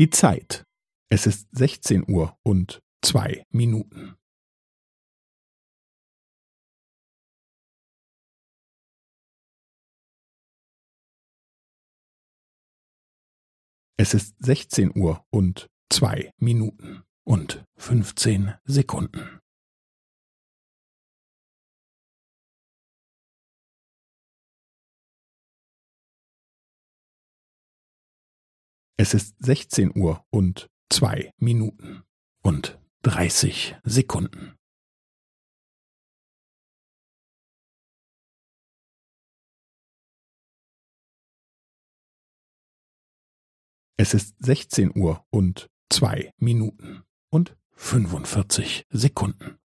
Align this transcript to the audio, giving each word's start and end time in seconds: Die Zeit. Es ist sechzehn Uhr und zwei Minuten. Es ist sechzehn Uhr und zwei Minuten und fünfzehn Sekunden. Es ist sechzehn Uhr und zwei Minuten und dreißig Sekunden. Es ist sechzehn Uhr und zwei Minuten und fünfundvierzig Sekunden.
Die 0.00 0.08
Zeit. 0.08 0.64
Es 1.10 1.26
ist 1.26 1.54
sechzehn 1.54 2.10
Uhr 2.10 2.34
und 2.42 2.80
zwei 3.04 3.44
Minuten. 3.50 4.16
Es 13.98 14.14
ist 14.14 14.42
sechzehn 14.42 14.90
Uhr 14.98 15.22
und 15.28 15.68
zwei 15.92 16.32
Minuten 16.38 17.02
und 17.26 17.62
fünfzehn 17.76 18.54
Sekunden. 18.64 19.38
Es 29.02 29.14
ist 29.14 29.34
sechzehn 29.38 29.98
Uhr 29.98 30.26
und 30.28 30.68
zwei 30.90 31.32
Minuten 31.38 32.02
und 32.42 32.78
dreißig 33.00 33.74
Sekunden. 33.82 34.58
Es 43.96 44.12
ist 44.12 44.34
sechzehn 44.38 44.94
Uhr 44.94 45.24
und 45.30 45.70
zwei 45.90 46.34
Minuten 46.36 47.02
und 47.30 47.56
fünfundvierzig 47.70 48.84
Sekunden. 48.90 49.59